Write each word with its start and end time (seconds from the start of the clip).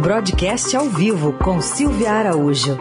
Broadcast 0.00 0.74
ao 0.74 0.86
vivo 0.86 1.34
com 1.34 1.60
Silvia 1.60 2.12
Araújo. 2.12 2.74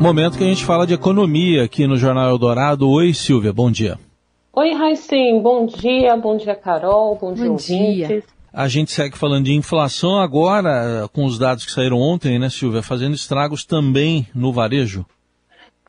Momento 0.00 0.36
que 0.36 0.42
a 0.42 0.46
gente 0.48 0.64
fala 0.64 0.84
de 0.84 0.92
economia 0.92 1.62
aqui 1.62 1.86
no 1.86 1.96
Jornal 1.96 2.28
Eldorado. 2.28 2.88
Oi, 2.90 3.14
Silvia, 3.14 3.52
bom 3.52 3.70
dia. 3.70 3.96
Oi, 4.52 4.72
Raicim, 4.74 5.40
bom 5.40 5.66
dia, 5.66 6.16
bom 6.16 6.36
dia, 6.36 6.56
Carol, 6.56 7.14
bom, 7.14 7.28
bom 7.28 7.34
dia, 7.34 7.48
ouvintes. 7.48 8.08
Dia. 8.08 8.24
A 8.52 8.66
gente 8.66 8.90
segue 8.90 9.16
falando 9.16 9.44
de 9.44 9.54
inflação 9.54 10.18
agora, 10.18 11.08
com 11.12 11.24
os 11.24 11.38
dados 11.38 11.64
que 11.64 11.70
saíram 11.70 12.00
ontem, 12.00 12.36
né, 12.36 12.50
Silvia, 12.50 12.82
fazendo 12.82 13.14
estragos 13.14 13.64
também 13.64 14.26
no 14.34 14.52
varejo. 14.52 15.06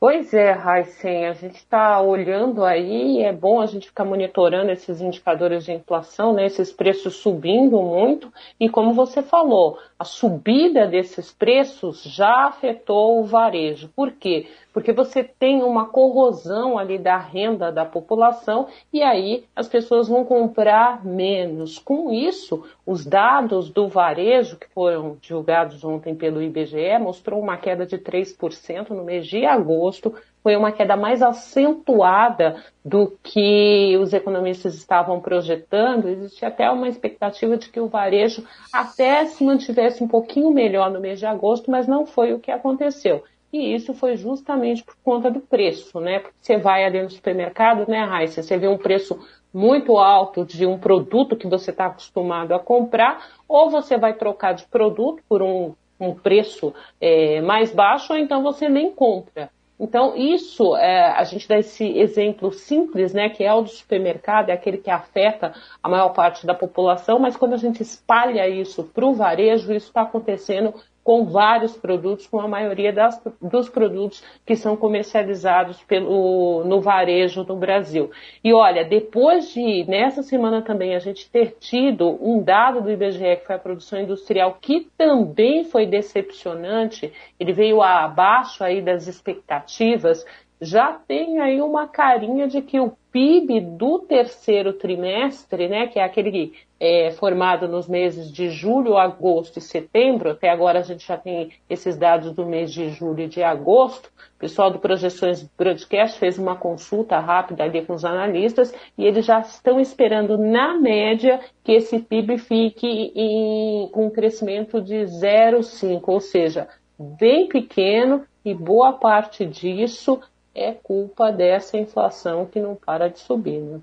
Pois 0.00 0.32
é, 0.32 0.50
Heisen, 0.50 1.26
a 1.26 1.34
gente 1.34 1.56
está 1.56 2.00
olhando 2.00 2.64
aí, 2.64 3.22
é 3.22 3.34
bom 3.34 3.60
a 3.60 3.66
gente 3.66 3.88
ficar 3.88 4.02
monitorando 4.02 4.70
esses 4.72 5.02
indicadores 5.02 5.62
de 5.66 5.72
inflação, 5.72 6.32
né, 6.32 6.46
esses 6.46 6.72
preços 6.72 7.16
subindo 7.16 7.82
muito, 7.82 8.32
e 8.58 8.66
como 8.66 8.94
você 8.94 9.22
falou, 9.22 9.78
a 9.98 10.04
subida 10.06 10.86
desses 10.86 11.30
preços 11.30 12.02
já 12.02 12.46
afetou 12.46 13.20
o 13.20 13.26
varejo. 13.26 13.90
Por 13.94 14.12
quê? 14.12 14.48
Porque 14.72 14.92
você 14.92 15.24
tem 15.24 15.62
uma 15.62 15.86
corrosão 15.86 16.78
ali 16.78 16.98
da 16.98 17.16
renda 17.16 17.72
da 17.72 17.84
população 17.84 18.68
e 18.92 19.02
aí 19.02 19.44
as 19.54 19.68
pessoas 19.68 20.08
vão 20.08 20.24
comprar 20.24 21.04
menos. 21.04 21.78
Com 21.78 22.12
isso, 22.12 22.64
os 22.86 23.04
dados 23.04 23.70
do 23.70 23.88
varejo 23.88 24.56
que 24.56 24.68
foram 24.68 25.16
divulgados 25.20 25.84
ontem 25.84 26.14
pelo 26.14 26.42
IBGE 26.42 26.98
mostrou 27.00 27.40
uma 27.40 27.56
queda 27.56 27.84
de 27.84 27.98
3% 27.98 28.90
no 28.90 29.04
mês 29.04 29.26
de 29.26 29.44
agosto, 29.44 30.14
foi 30.42 30.56
uma 30.56 30.72
queda 30.72 30.96
mais 30.96 31.22
acentuada 31.22 32.56
do 32.84 33.12
que 33.22 33.96
os 34.00 34.12
economistas 34.12 34.74
estavam 34.74 35.20
projetando. 35.20 36.08
Existe 36.08 36.44
até 36.44 36.70
uma 36.70 36.88
expectativa 36.88 37.56
de 37.56 37.68
que 37.68 37.80
o 37.80 37.88
varejo 37.88 38.44
até 38.72 39.26
se 39.26 39.44
mantivesse 39.44 40.02
um 40.02 40.08
pouquinho 40.08 40.50
melhor 40.50 40.90
no 40.90 41.00
mês 41.00 41.18
de 41.18 41.26
agosto, 41.26 41.70
mas 41.70 41.86
não 41.86 42.06
foi 42.06 42.32
o 42.32 42.40
que 42.40 42.50
aconteceu. 42.50 43.22
E 43.52 43.74
isso 43.74 43.92
foi 43.92 44.16
justamente 44.16 44.84
por 44.84 44.96
conta 45.02 45.30
do 45.30 45.40
preço, 45.40 46.00
né? 46.00 46.20
Porque 46.20 46.36
você 46.40 46.56
vai 46.56 46.84
ali 46.84 47.02
no 47.02 47.10
supermercado, 47.10 47.88
né, 47.88 48.04
Raíssa? 48.04 48.42
Você 48.42 48.56
vê 48.56 48.68
um 48.68 48.78
preço 48.78 49.18
muito 49.52 49.98
alto 49.98 50.44
de 50.44 50.64
um 50.64 50.78
produto 50.78 51.36
que 51.36 51.48
você 51.48 51.70
está 51.70 51.86
acostumado 51.86 52.52
a 52.52 52.60
comprar, 52.60 53.26
ou 53.48 53.68
você 53.68 53.98
vai 53.98 54.14
trocar 54.14 54.52
de 54.52 54.64
produto 54.66 55.22
por 55.28 55.42
um, 55.42 55.74
um 55.98 56.14
preço 56.14 56.72
é, 57.00 57.40
mais 57.40 57.72
baixo, 57.72 58.12
ou 58.12 58.18
então 58.18 58.42
você 58.42 58.68
nem 58.68 58.92
compra. 58.92 59.50
Então, 59.80 60.14
isso, 60.14 60.76
é, 60.76 61.06
a 61.06 61.24
gente 61.24 61.48
dá 61.48 61.58
esse 61.58 61.98
exemplo 61.98 62.52
simples, 62.52 63.14
né, 63.14 63.30
que 63.30 63.42
é 63.42 63.52
o 63.54 63.62
do 63.62 63.70
supermercado, 63.70 64.50
é 64.50 64.52
aquele 64.52 64.76
que 64.76 64.90
afeta 64.90 65.54
a 65.82 65.88
maior 65.88 66.10
parte 66.10 66.46
da 66.46 66.54
população, 66.54 67.18
mas 67.18 67.34
quando 67.34 67.54
a 67.54 67.56
gente 67.56 67.82
espalha 67.82 68.46
isso 68.46 68.84
para 68.84 69.06
o 69.06 69.14
varejo, 69.14 69.72
isso 69.72 69.88
está 69.88 70.02
acontecendo 70.02 70.74
com 71.10 71.24
vários 71.24 71.76
produtos, 71.76 72.28
com 72.28 72.38
a 72.38 72.46
maioria 72.46 72.92
das, 72.92 73.20
dos 73.42 73.68
produtos 73.68 74.22
que 74.46 74.54
são 74.54 74.76
comercializados 74.76 75.82
pelo, 75.82 76.62
no 76.64 76.80
varejo 76.80 77.42
no 77.42 77.56
Brasil. 77.56 78.12
E 78.44 78.54
olha, 78.54 78.84
depois 78.84 79.52
de, 79.52 79.84
nessa 79.88 80.22
semana 80.22 80.62
também, 80.62 80.94
a 80.94 81.00
gente 81.00 81.28
ter 81.28 81.56
tido 81.58 82.16
um 82.24 82.40
dado 82.40 82.80
do 82.80 82.92
IBGE, 82.92 83.38
que 83.38 83.44
foi 83.44 83.56
a 83.56 83.58
produção 83.58 84.00
industrial, 84.00 84.58
que 84.60 84.88
também 84.96 85.64
foi 85.64 85.84
decepcionante, 85.84 87.12
ele 87.40 87.52
veio 87.52 87.82
abaixo 87.82 88.62
aí 88.62 88.80
das 88.80 89.08
expectativas, 89.08 90.24
já 90.60 90.92
tem 90.92 91.40
aí 91.40 91.62
uma 91.62 91.88
carinha 91.88 92.46
de 92.46 92.60
que 92.60 92.78
o 92.78 92.92
PIB 93.10 93.60
do 93.60 94.00
terceiro 94.00 94.72
trimestre, 94.72 95.68
né, 95.68 95.86
que 95.86 95.98
é 95.98 96.04
aquele 96.04 96.52
é, 96.78 97.10
formado 97.12 97.66
nos 97.66 97.88
meses 97.88 98.30
de 98.30 98.50
julho, 98.50 98.96
agosto 98.96 99.58
e 99.58 99.62
setembro, 99.62 100.30
até 100.30 100.48
agora 100.48 100.78
a 100.78 100.82
gente 100.82 101.06
já 101.06 101.16
tem 101.16 101.50
esses 101.68 101.96
dados 101.96 102.32
do 102.32 102.46
mês 102.46 102.72
de 102.72 102.90
julho 102.90 103.20
e 103.20 103.28
de 103.28 103.42
agosto, 103.42 104.06
o 104.06 104.38
pessoal 104.38 104.70
do 104.70 104.78
Projeções 104.78 105.42
Broadcast 105.58 106.18
fez 106.18 106.38
uma 106.38 106.56
consulta 106.56 107.18
rápida 107.18 107.64
ali 107.64 107.84
com 107.84 107.94
os 107.94 108.04
analistas 108.04 108.72
e 108.96 109.04
eles 109.04 109.24
já 109.24 109.40
estão 109.40 109.80
esperando, 109.80 110.38
na 110.38 110.78
média, 110.78 111.40
que 111.64 111.72
esse 111.72 111.98
PIB 111.98 112.38
fique 112.38 113.12
em, 113.14 113.88
com 113.88 114.06
um 114.06 114.10
crescimento 114.10 114.80
de 114.80 115.04
0,5, 115.04 116.02
ou 116.06 116.20
seja, 116.20 116.68
bem 116.98 117.48
pequeno 117.48 118.24
e 118.44 118.54
boa 118.54 118.92
parte 118.94 119.44
disso 119.44 120.20
é 120.54 120.72
culpa 120.72 121.30
dessa 121.30 121.76
inflação 121.76 122.46
que 122.46 122.60
não 122.60 122.74
para 122.74 123.08
de 123.08 123.20
subir. 123.20 123.60
Né? 123.60 123.80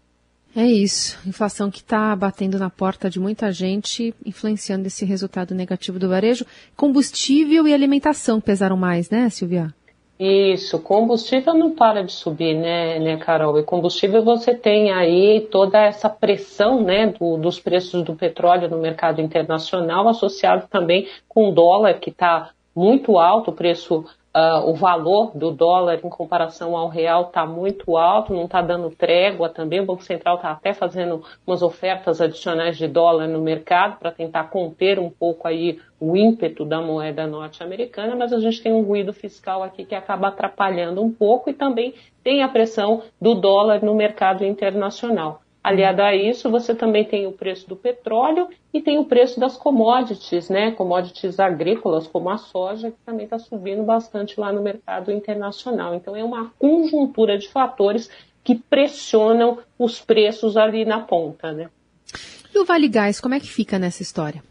É 0.56 0.66
isso, 0.66 1.20
inflação 1.28 1.70
que 1.70 1.80
está 1.80 2.16
batendo 2.16 2.58
na 2.58 2.70
porta 2.70 3.10
de 3.10 3.20
muita 3.20 3.52
gente, 3.52 4.14
influenciando 4.26 4.88
esse 4.88 5.06
resultado 5.06 5.54
negativo 5.54 6.00
do 6.00 6.10
varejo. 6.10 6.46
Combustível 6.76 7.68
e 7.68 7.74
alimentação 7.74 8.42
pesaram 8.42 8.76
mais, 8.76 9.10
né, 9.10 9.30
Silvia? 9.30 9.74
Isso, 10.20 10.80
combustível 10.80 11.54
não 11.54 11.76
para 11.76 12.04
de 12.04 12.12
subir, 12.12 12.56
né, 12.56 12.98
né, 12.98 13.18
Carol? 13.18 13.60
E 13.60 13.64
combustível 13.64 14.24
você 14.24 14.56
tem 14.56 14.92
aí 14.92 15.48
toda 15.52 15.80
essa 15.80 16.10
pressão, 16.10 16.82
né, 16.82 17.06
do, 17.06 17.38
dos 17.38 17.60
preços 17.60 18.02
do 18.04 18.16
petróleo 18.16 18.68
no 18.68 18.80
mercado 18.80 19.22
internacional, 19.22 20.08
associado 20.10 20.66
também 20.72 21.08
com 21.28 21.50
o 21.50 21.52
dólar 21.52 22.00
que 22.00 22.10
está 22.10 22.50
muito 22.76 23.20
alto, 23.20 23.52
o 23.52 23.54
preço 23.54 24.06
Uh, 24.38 24.70
o 24.70 24.76
valor 24.76 25.36
do 25.36 25.50
dólar 25.50 25.96
em 26.04 26.10
comparação 26.10 26.78
ao 26.78 26.90
real 26.90 27.24
está 27.24 27.44
muito 27.44 27.98
alto, 27.98 28.36
não 28.36 28.46
está 28.46 28.62
dando 28.62 28.92
trégua 28.92 29.50
também. 29.50 29.80
O 29.80 29.86
Banco 29.88 30.04
Central 30.04 30.36
está 30.36 30.52
até 30.52 30.76
fazendo 30.76 31.24
umas 31.48 31.64
ofertas 31.64 32.22
adicionais 32.22 32.78
de 32.78 32.88
dólar 32.88 33.28
no 33.28 33.42
mercado 33.42 33.98
para 33.98 34.12
tentar 34.12 34.44
conter 34.52 35.00
um 35.00 35.10
pouco 35.10 35.48
aí 35.48 35.80
o 36.00 36.16
ímpeto 36.16 36.64
da 36.64 36.80
moeda 36.80 37.26
norte-americana, 37.26 38.16
mas 38.16 38.32
a 38.32 38.40
gente 38.40 38.62
tem 38.62 38.72
um 38.72 38.84
ruído 38.84 39.12
fiscal 39.12 39.64
aqui 39.64 39.84
que 39.84 39.96
acaba 39.96 40.28
atrapalhando 40.28 41.02
um 41.02 41.12
pouco 41.12 41.50
e 41.50 41.54
também 41.54 41.96
tem 42.24 42.44
a 42.44 42.48
pressão 42.48 43.02
do 43.20 43.34
dólar 43.34 43.84
no 43.84 43.96
mercado 43.96 44.46
internacional. 44.46 45.42
Aliado 45.68 46.02
a 46.02 46.16
isso, 46.16 46.50
você 46.50 46.74
também 46.74 47.04
tem 47.04 47.28
o 47.28 47.34
preço 47.34 47.68
do 47.68 47.76
petróleo 47.76 48.48
e 48.74 48.82
tem 48.82 48.98
o 48.98 49.04
preço 49.04 49.38
das 49.38 49.58
commodities, 49.58 50.48
né? 50.48 50.72
Commodities 50.72 51.42
agrícolas, 51.42 52.08
como 52.08 52.30
a 52.30 52.38
soja, 52.38 52.90
que 52.90 52.98
também 53.06 53.26
está 53.26 53.38
subindo 53.38 53.84
bastante 53.84 54.40
lá 54.40 54.50
no 54.54 54.62
mercado 54.62 55.12
internacional. 55.12 55.94
Então, 55.94 56.16
é 56.16 56.24
uma 56.24 56.54
conjuntura 56.58 57.38
de 57.38 57.50
fatores 57.50 58.10
que 58.46 58.56
pressionam 58.56 59.58
os 59.78 60.00
preços 60.00 60.56
ali 60.56 60.86
na 60.86 61.02
ponta, 61.02 61.52
né? 61.52 61.70
E 62.56 62.58
o 62.58 62.64
Vale 62.64 62.88
Gás, 62.88 63.20
como 63.20 63.36
é 63.36 63.40
que 63.42 63.50
fica 63.50 63.78
nessa 63.78 64.02
história? 64.02 64.42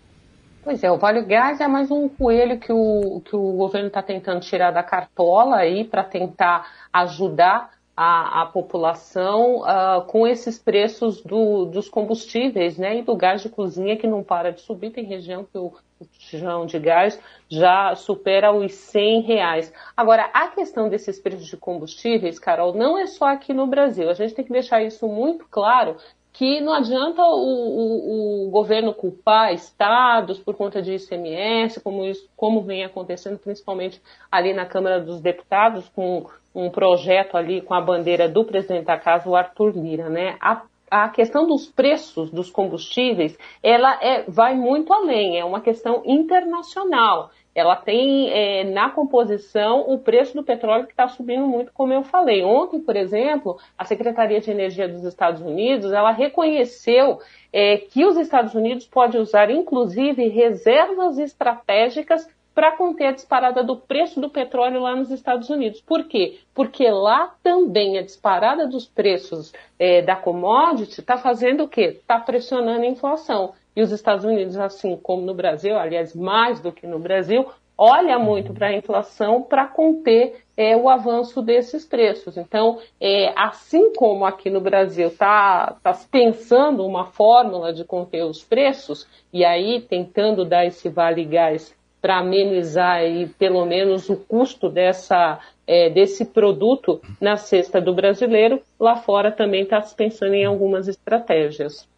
Pois 0.62 0.84
é, 0.84 0.90
o 0.90 0.98
Vale 0.98 1.22
Gás 1.22 1.62
é 1.62 1.66
mais 1.66 1.90
um 1.90 2.10
coelho 2.10 2.60
que 2.60 2.70
o, 2.70 3.22
que 3.24 3.34
o 3.34 3.52
governo 3.52 3.88
está 3.88 4.02
tentando 4.02 4.40
tirar 4.40 4.70
da 4.70 4.82
cartola 4.82 5.56
aí 5.56 5.82
para 5.82 6.04
tentar 6.04 6.70
ajudar 6.92 7.70
a, 7.96 8.42
a 8.42 8.46
população 8.46 9.62
uh, 9.62 10.02
com 10.06 10.26
esses 10.26 10.58
preços 10.58 11.22
do, 11.22 11.64
dos 11.64 11.88
combustíveis 11.88 12.76
né, 12.76 12.98
e 12.98 13.02
do 13.02 13.16
gás 13.16 13.40
de 13.40 13.48
cozinha 13.48 13.96
que 13.96 14.06
não 14.06 14.22
para 14.22 14.52
de 14.52 14.60
subir. 14.60 14.90
Tem 14.90 15.04
região 15.04 15.44
que 15.44 15.56
o 15.56 15.72
botijão 15.98 16.66
de 16.66 16.78
gás 16.78 17.18
já 17.48 17.94
supera 17.94 18.52
os 18.52 18.74
100 18.74 19.22
reais. 19.22 19.72
Agora, 19.96 20.28
a 20.34 20.48
questão 20.48 20.90
desses 20.90 21.18
preços 21.18 21.46
de 21.46 21.56
combustíveis, 21.56 22.38
Carol, 22.38 22.74
não 22.74 22.98
é 22.98 23.06
só 23.06 23.26
aqui 23.26 23.54
no 23.54 23.66
Brasil. 23.66 24.10
A 24.10 24.14
gente 24.14 24.34
tem 24.34 24.44
que 24.44 24.52
deixar 24.52 24.82
isso 24.82 25.08
muito 25.08 25.46
claro 25.50 25.96
que 26.36 26.60
não 26.60 26.74
adianta 26.74 27.22
o, 27.22 27.34
o, 27.34 28.46
o, 28.46 28.50
governo 28.50 28.92
culpar 28.92 29.54
estados 29.54 30.38
por 30.38 30.54
conta 30.54 30.82
de 30.82 30.94
ICMS, 30.94 31.80
como, 31.80 32.04
isso, 32.04 32.28
como 32.36 32.60
vem 32.60 32.84
acontecendo 32.84 33.38
principalmente 33.38 34.02
ali 34.30 34.52
na 34.52 34.66
Câmara 34.66 35.00
dos 35.00 35.18
Deputados, 35.18 35.88
com 35.88 36.26
um 36.56 36.70
projeto 36.70 37.36
ali 37.36 37.60
com 37.60 37.74
a 37.74 37.80
bandeira 37.80 38.28
do 38.28 38.44
presidente 38.44 38.86
da 38.86 38.98
casa, 38.98 39.28
o 39.28 39.36
Arthur 39.36 39.76
Lira, 39.76 40.08
né? 40.08 40.36
A, 40.40 40.62
a 40.90 41.08
questão 41.10 41.46
dos 41.46 41.66
preços 41.66 42.30
dos 42.30 42.50
combustíveis, 42.50 43.36
ela 43.62 43.98
é, 44.02 44.22
vai 44.26 44.54
muito 44.54 44.92
além, 44.92 45.38
é 45.38 45.44
uma 45.44 45.60
questão 45.60 46.02
internacional 46.04 47.30
ela 47.56 47.74
tem 47.74 48.30
é, 48.30 48.64
na 48.64 48.90
composição 48.90 49.80
o 49.88 49.98
preço 49.98 50.34
do 50.34 50.44
petróleo 50.44 50.84
que 50.84 50.92
está 50.92 51.08
subindo 51.08 51.46
muito, 51.46 51.72
como 51.72 51.90
eu 51.90 52.02
falei. 52.02 52.44
Ontem, 52.44 52.78
por 52.78 52.94
exemplo, 52.94 53.56
a 53.78 53.84
Secretaria 53.86 54.38
de 54.40 54.50
Energia 54.50 54.86
dos 54.86 55.04
Estados 55.04 55.40
Unidos 55.40 55.90
ela 55.90 56.10
reconheceu 56.10 57.18
é, 57.50 57.78
que 57.78 58.04
os 58.04 58.18
Estados 58.18 58.54
Unidos 58.54 58.86
podem 58.86 59.18
usar, 59.18 59.50
inclusive, 59.50 60.28
reservas 60.28 61.18
estratégicas 61.18 62.28
para 62.56 62.74
conter 62.74 63.08
a 63.08 63.12
disparada 63.12 63.62
do 63.62 63.76
preço 63.76 64.18
do 64.18 64.30
petróleo 64.30 64.80
lá 64.80 64.96
nos 64.96 65.10
Estados 65.10 65.50
Unidos. 65.50 65.82
Por 65.82 66.04
quê? 66.04 66.38
Porque 66.54 66.90
lá 66.90 67.34
também 67.42 67.98
a 67.98 68.02
disparada 68.02 68.66
dos 68.66 68.86
preços 68.86 69.52
é, 69.78 70.00
da 70.00 70.16
commodity 70.16 71.00
está 71.02 71.18
fazendo 71.18 71.64
o 71.64 71.68
quê? 71.68 71.98
Está 72.00 72.18
pressionando 72.18 72.80
a 72.80 72.88
inflação. 72.88 73.52
E 73.76 73.82
os 73.82 73.92
Estados 73.92 74.24
Unidos, 74.24 74.56
assim 74.56 74.96
como 74.96 75.20
no 75.20 75.34
Brasil, 75.34 75.78
aliás, 75.78 76.16
mais 76.16 76.58
do 76.58 76.72
que 76.72 76.86
no 76.86 76.98
Brasil, 76.98 77.44
olha 77.76 78.18
muito 78.18 78.54
para 78.54 78.68
a 78.68 78.74
inflação 78.74 79.42
para 79.42 79.66
conter 79.66 80.42
é, 80.56 80.74
o 80.74 80.88
avanço 80.88 81.42
desses 81.42 81.84
preços. 81.84 82.38
Então, 82.38 82.78
é, 82.98 83.34
assim 83.36 83.92
como 83.92 84.24
aqui 84.24 84.48
no 84.48 84.62
Brasil 84.62 85.08
está 85.08 85.76
tá 85.82 85.92
pensando 86.10 86.86
uma 86.86 87.04
fórmula 87.04 87.70
de 87.70 87.84
conter 87.84 88.24
os 88.24 88.42
preços, 88.42 89.06
e 89.30 89.44
aí 89.44 89.82
tentando 89.82 90.42
dar 90.42 90.64
esse 90.64 90.88
vale 90.88 91.22
gás 91.26 91.76
para 92.06 92.18
amenizar 92.18 92.98
aí, 92.98 93.26
pelo 93.36 93.66
menos 93.66 94.08
o 94.08 94.14
custo 94.14 94.68
dessa, 94.68 95.40
é, 95.66 95.90
desse 95.90 96.24
produto 96.24 97.00
na 97.20 97.36
cesta 97.36 97.80
do 97.80 97.92
brasileiro, 97.92 98.62
lá 98.78 98.94
fora 98.94 99.32
também 99.32 99.64
está 99.64 99.82
se 99.82 99.92
pensando 99.92 100.32
em 100.34 100.44
algumas 100.44 100.86
estratégias. 100.86 101.88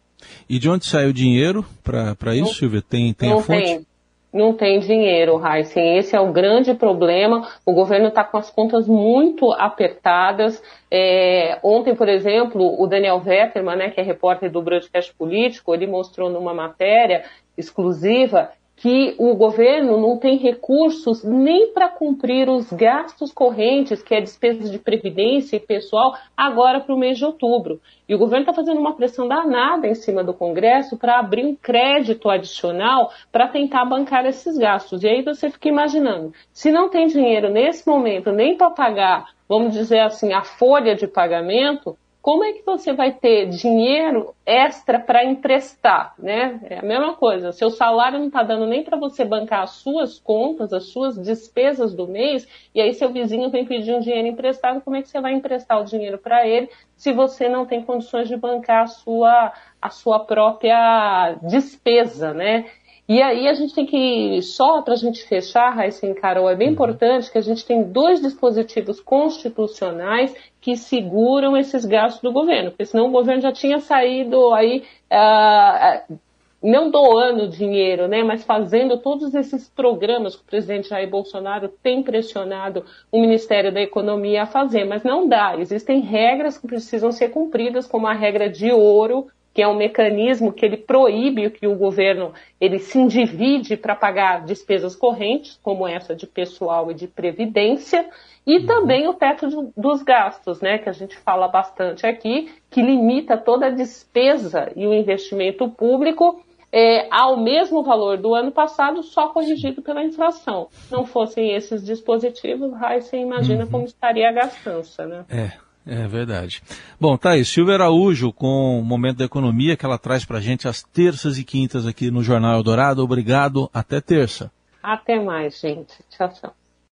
E 0.49 0.57
de 0.57 0.67
onde 0.67 0.87
sai 0.87 1.05
o 1.05 1.13
dinheiro 1.13 1.63
para 1.83 2.35
isso, 2.35 2.55
Silvia? 2.55 2.81
Tem, 2.81 3.13
tem 3.13 3.31
a 3.31 3.35
fonte? 3.35 3.63
Tem. 3.63 3.85
Não 4.33 4.53
tem 4.53 4.79
dinheiro, 4.79 5.39
Heisen. 5.45 5.97
Esse 5.97 6.15
é 6.15 6.19
o 6.19 6.31
grande 6.31 6.73
problema. 6.73 7.47
O 7.63 7.71
governo 7.71 8.07
está 8.07 8.23
com 8.23 8.37
as 8.37 8.49
contas 8.49 8.87
muito 8.87 9.51
apertadas. 9.53 10.61
É, 10.89 11.59
ontem, 11.61 11.95
por 11.95 12.09
exemplo, 12.09 12.81
o 12.81 12.87
Daniel 12.87 13.19
Vetterman, 13.19 13.75
né, 13.75 13.89
que 13.91 14.01
é 14.01 14.03
repórter 14.03 14.51
do 14.51 14.61
Broadcast 14.61 15.13
Político, 15.13 15.73
ele 15.73 15.85
mostrou 15.85 16.31
numa 16.31 16.53
matéria 16.53 17.25
exclusiva 17.55 18.49
que 18.79 19.13
o 19.17 19.35
governo 19.35 19.99
não 19.99 20.17
tem 20.17 20.37
recursos 20.37 21.21
nem 21.21 21.73
para 21.73 21.89
cumprir 21.89 22.49
os 22.49 22.71
gastos 22.71 23.29
correntes, 23.29 24.01
que 24.01 24.15
é 24.15 24.21
despesas 24.21 24.71
de 24.71 24.79
previdência 24.79 25.57
e 25.57 25.59
pessoal, 25.59 26.15
agora 26.35 26.79
para 26.79 26.95
o 26.95 26.97
mês 26.97 27.17
de 27.17 27.25
outubro. 27.25 27.81
E 28.07 28.15
o 28.15 28.17
governo 28.17 28.43
está 28.43 28.53
fazendo 28.53 28.79
uma 28.79 28.95
pressão 28.95 29.27
danada 29.27 29.85
em 29.85 29.93
cima 29.93 30.23
do 30.23 30.33
Congresso 30.33 30.95
para 30.95 31.19
abrir 31.19 31.45
um 31.45 31.55
crédito 31.55 32.29
adicional 32.29 33.11
para 33.33 33.49
tentar 33.49 33.83
bancar 33.83 34.25
esses 34.25 34.57
gastos. 34.57 35.03
E 35.03 35.09
aí 35.09 35.21
você 35.21 35.49
fica 35.49 35.67
imaginando, 35.67 36.33
se 36.53 36.71
não 36.71 36.89
tem 36.89 37.07
dinheiro 37.07 37.49
nesse 37.49 37.85
momento 37.85 38.31
nem 38.31 38.55
para 38.55 38.69
pagar, 38.69 39.25
vamos 39.47 39.73
dizer 39.73 39.99
assim, 39.99 40.31
a 40.31 40.41
folha 40.41 40.95
de 40.95 41.05
pagamento, 41.05 41.97
como 42.29 42.43
é 42.43 42.53
que 42.53 42.61
você 42.63 42.93
vai 42.93 43.11
ter 43.11 43.49
dinheiro 43.49 44.35
extra 44.45 44.99
para 44.99 45.25
emprestar, 45.25 46.13
né? 46.19 46.59
É 46.69 46.77
a 46.77 46.83
mesma 46.83 47.15
coisa. 47.15 47.51
Seu 47.51 47.71
salário 47.71 48.19
não 48.19 48.27
está 48.27 48.43
dando 48.43 48.67
nem 48.67 48.83
para 48.83 48.95
você 48.99 49.25
bancar 49.25 49.63
as 49.63 49.71
suas 49.71 50.19
contas, 50.19 50.71
as 50.71 50.89
suas 50.89 51.17
despesas 51.17 51.91
do 51.91 52.07
mês, 52.07 52.47
e 52.75 52.79
aí 52.79 52.93
seu 52.93 53.11
vizinho 53.11 53.49
vem 53.49 53.65
pedir 53.65 53.95
um 53.95 53.99
dinheiro 53.99 54.27
emprestado. 54.27 54.79
Como 54.79 54.95
é 54.95 55.01
que 55.01 55.09
você 55.09 55.19
vai 55.19 55.33
emprestar 55.33 55.81
o 55.81 55.85
dinheiro 55.85 56.19
para 56.19 56.47
ele 56.47 56.69
se 56.95 57.11
você 57.11 57.49
não 57.49 57.65
tem 57.65 57.81
condições 57.81 58.27
de 58.27 58.37
bancar 58.37 58.83
a 58.83 58.87
sua 58.87 59.51
a 59.81 59.89
sua 59.89 60.19
própria 60.19 61.35
despesa, 61.41 62.31
né? 62.31 62.65
E 63.09 63.23
aí 63.23 63.47
a 63.47 63.55
gente 63.55 63.73
tem 63.73 63.87
que, 63.87 64.39
só 64.43 64.83
para 64.83 64.93
a 64.93 64.97
gente 64.97 65.23
fechar, 65.23 65.71
Raíssa 65.71 66.05
e 66.05 66.13
Carol, 66.13 66.47
é 66.47 66.55
bem 66.55 66.67
uhum. 66.67 66.73
importante 66.75 67.31
que 67.31 67.39
a 67.39 67.41
gente 67.41 67.65
tem 67.65 67.81
dois 67.81 68.21
dispositivos 68.21 68.99
constitucionais 69.01 70.31
que 70.61 70.77
seguram 70.77 71.57
esses 71.57 71.85
gastos 71.85 72.21
do 72.21 72.31
governo, 72.31 72.69
porque 72.69 72.85
senão 72.85 73.07
o 73.07 73.11
governo 73.11 73.41
já 73.41 73.51
tinha 73.51 73.79
saído 73.79 74.53
aí, 74.53 74.83
uh, 75.11 76.19
não 76.61 76.91
doando 76.91 77.49
dinheiro, 77.49 78.07
né, 78.07 78.21
mas 78.21 78.43
fazendo 78.43 78.99
todos 78.99 79.33
esses 79.33 79.67
programas 79.67 80.35
que 80.35 80.43
o 80.43 80.45
presidente 80.45 80.89
Jair 80.89 81.09
Bolsonaro 81.09 81.67
tem 81.81 82.03
pressionado 82.03 82.85
o 83.11 83.19
Ministério 83.19 83.73
da 83.73 83.81
Economia 83.81 84.43
a 84.43 84.45
fazer, 84.45 84.85
mas 84.85 85.01
não 85.03 85.27
dá. 85.27 85.55
Existem 85.57 85.99
regras 86.01 86.59
que 86.59 86.67
precisam 86.67 87.11
ser 87.11 87.29
cumpridas, 87.29 87.87
como 87.87 88.05
a 88.05 88.13
regra 88.13 88.47
de 88.47 88.71
ouro, 88.71 89.25
que 89.59 89.63
é 89.63 89.67
um 89.67 89.75
mecanismo 89.75 90.53
que 90.53 90.65
ele 90.65 90.77
proíbe 90.77 91.49
que 91.49 91.67
o 91.67 91.75
governo 91.75 92.31
ele 92.61 92.79
se 92.79 92.97
individe 92.97 93.75
para 93.75 93.93
pagar 93.93 94.45
despesas 94.45 94.95
correntes, 94.95 95.59
como 95.61 95.85
essa 95.85 96.15
de 96.15 96.25
pessoal 96.25 96.89
e 96.89 96.93
de 96.93 97.09
previdência, 97.09 98.09
e 98.47 98.59
uhum. 98.59 98.65
também 98.65 99.09
o 99.09 99.13
teto 99.13 99.49
de, 99.49 99.57
dos 99.75 100.01
gastos, 100.01 100.61
né, 100.61 100.77
que 100.77 100.87
a 100.87 100.93
gente 100.93 101.17
fala 101.17 101.49
bastante 101.49 102.07
aqui, 102.07 102.49
que 102.71 102.81
limita 102.81 103.35
toda 103.35 103.65
a 103.65 103.69
despesa 103.69 104.71
e 104.77 104.87
o 104.87 104.93
investimento 104.93 105.67
público 105.67 106.41
é, 106.71 107.09
ao 107.11 107.35
mesmo 107.35 107.83
valor 107.83 108.17
do 108.17 108.33
ano 108.33 108.53
passado, 108.53 109.03
só 109.03 109.27
corrigido 109.27 109.81
pela 109.81 110.01
inflação. 110.01 110.69
Não 110.89 111.05
fossem 111.05 111.53
esses 111.53 111.83
dispositivos, 111.83 112.71
você 113.01 113.17
imagina 113.17 113.65
uhum. 113.65 113.71
como 113.71 113.83
estaria 113.83 114.29
a 114.29 114.31
gastança, 114.31 115.05
né? 115.05 115.25
É. 115.29 115.68
É 115.91 116.07
verdade. 116.07 116.61
Bom, 116.99 117.17
tá 117.17 117.31
aí, 117.31 117.43
Silvia 117.43 117.73
Araújo 117.73 118.31
com 118.31 118.79
o 118.79 118.83
Momento 118.83 119.17
da 119.17 119.25
Economia 119.25 119.75
que 119.75 119.83
ela 119.83 119.97
traz 119.97 120.23
para 120.23 120.39
gente 120.39 120.67
às 120.67 120.83
terças 120.83 121.39
e 121.39 121.43
quintas 121.43 121.87
aqui 121.87 122.11
no 122.11 122.21
Jornal 122.21 122.55
Eldorado. 122.57 123.03
Obrigado, 123.03 123.67
até 123.73 123.99
terça. 123.99 124.51
Até 124.83 125.19
mais, 125.19 125.59
gente. 125.59 125.95
Tchau, 126.11 126.29
tchau. 126.29 126.58